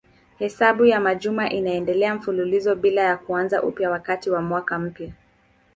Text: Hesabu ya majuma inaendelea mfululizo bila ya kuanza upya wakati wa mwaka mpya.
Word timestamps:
Hesabu 0.39 0.85
ya 0.85 0.99
majuma 0.99 1.49
inaendelea 1.49 2.15
mfululizo 2.15 2.75
bila 2.75 3.01
ya 3.01 3.17
kuanza 3.17 3.63
upya 3.63 3.89
wakati 3.91 4.29
wa 4.29 4.41
mwaka 4.41 4.79
mpya. 4.79 5.13